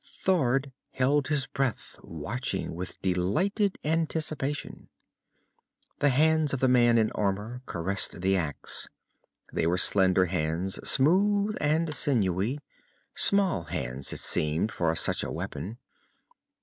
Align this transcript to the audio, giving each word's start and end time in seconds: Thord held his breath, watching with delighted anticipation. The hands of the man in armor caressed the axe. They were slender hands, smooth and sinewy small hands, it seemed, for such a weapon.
Thord 0.03 0.71
held 0.93 1.27
his 1.27 1.45
breath, 1.45 1.99
watching 2.01 2.73
with 2.73 2.99
delighted 3.03 3.77
anticipation. 3.85 4.89
The 5.99 6.09
hands 6.09 6.55
of 6.55 6.59
the 6.59 6.67
man 6.67 6.97
in 6.97 7.11
armor 7.11 7.61
caressed 7.67 8.19
the 8.21 8.35
axe. 8.35 8.87
They 9.53 9.67
were 9.67 9.77
slender 9.77 10.25
hands, 10.25 10.79
smooth 10.89 11.55
and 11.61 11.93
sinewy 11.93 12.57
small 13.13 13.65
hands, 13.65 14.11
it 14.11 14.21
seemed, 14.21 14.71
for 14.71 14.95
such 14.95 15.23
a 15.23 15.31
weapon. 15.31 15.77